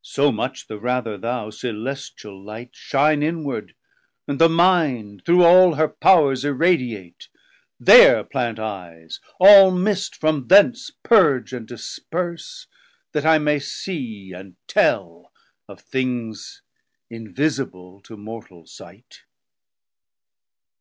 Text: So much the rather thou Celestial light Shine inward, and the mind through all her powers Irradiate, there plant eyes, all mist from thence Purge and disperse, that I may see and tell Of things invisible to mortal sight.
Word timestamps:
So 0.10 0.32
much 0.32 0.66
the 0.66 0.80
rather 0.80 1.16
thou 1.16 1.48
Celestial 1.48 2.42
light 2.44 2.74
Shine 2.74 3.22
inward, 3.22 3.76
and 4.26 4.40
the 4.40 4.48
mind 4.48 5.24
through 5.24 5.44
all 5.44 5.76
her 5.76 5.86
powers 5.86 6.44
Irradiate, 6.44 7.28
there 7.78 8.24
plant 8.24 8.58
eyes, 8.58 9.20
all 9.38 9.70
mist 9.70 10.16
from 10.16 10.48
thence 10.48 10.90
Purge 11.04 11.52
and 11.52 11.68
disperse, 11.68 12.66
that 13.12 13.24
I 13.24 13.38
may 13.38 13.60
see 13.60 14.32
and 14.32 14.56
tell 14.66 15.30
Of 15.68 15.82
things 15.82 16.62
invisible 17.08 18.00
to 18.00 18.16
mortal 18.16 18.66
sight. 18.66 19.20